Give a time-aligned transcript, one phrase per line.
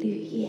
[0.00, 0.48] 绿叶。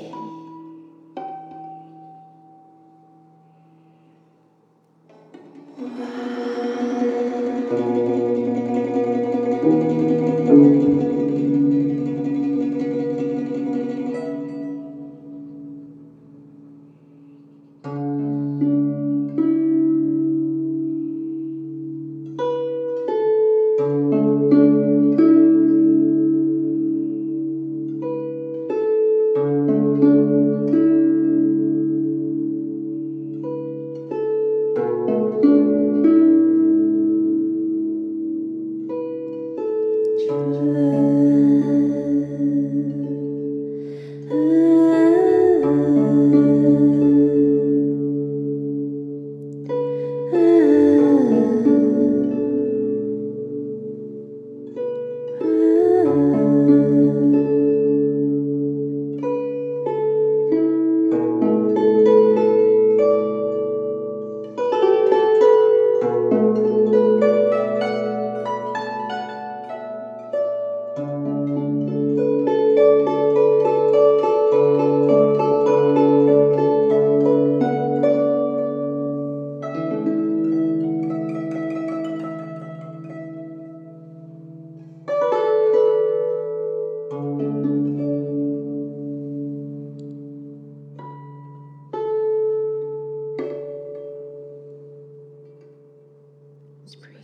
[96.86, 97.20] It's pretty.